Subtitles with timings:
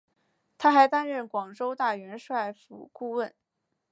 [0.57, 3.35] 他还担任广州大元帅府顾问。